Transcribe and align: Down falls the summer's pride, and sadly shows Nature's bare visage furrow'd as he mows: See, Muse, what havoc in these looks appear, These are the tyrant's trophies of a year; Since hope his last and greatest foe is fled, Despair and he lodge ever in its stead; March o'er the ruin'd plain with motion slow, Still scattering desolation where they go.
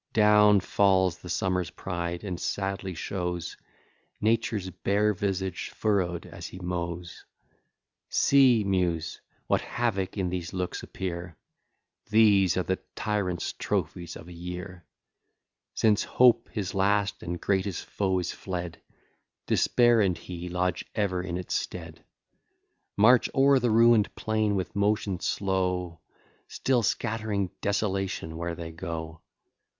Down 0.13 0.61
falls 0.61 1.19
the 1.19 1.29
summer's 1.29 1.69
pride, 1.69 2.23
and 2.23 2.39
sadly 2.41 2.95
shows 2.95 3.55
Nature's 4.19 4.71
bare 4.71 5.13
visage 5.13 5.69
furrow'd 5.69 6.25
as 6.25 6.47
he 6.47 6.57
mows: 6.57 7.23
See, 8.09 8.63
Muse, 8.63 9.21
what 9.45 9.61
havoc 9.61 10.17
in 10.17 10.29
these 10.31 10.53
looks 10.53 10.81
appear, 10.81 11.37
These 12.09 12.57
are 12.57 12.63
the 12.63 12.79
tyrant's 12.95 13.53
trophies 13.53 14.15
of 14.15 14.27
a 14.27 14.33
year; 14.33 14.87
Since 15.75 16.03
hope 16.03 16.49
his 16.51 16.73
last 16.73 17.21
and 17.21 17.39
greatest 17.39 17.85
foe 17.85 18.17
is 18.17 18.31
fled, 18.31 18.81
Despair 19.45 20.01
and 20.01 20.17
he 20.17 20.49
lodge 20.49 20.83
ever 20.95 21.21
in 21.21 21.37
its 21.37 21.53
stead; 21.53 22.03
March 22.97 23.29
o'er 23.35 23.59
the 23.59 23.69
ruin'd 23.69 24.15
plain 24.15 24.55
with 24.55 24.75
motion 24.75 25.19
slow, 25.19 25.99
Still 26.47 26.81
scattering 26.81 27.51
desolation 27.61 28.35
where 28.37 28.55
they 28.55 28.71
go. 28.71 29.21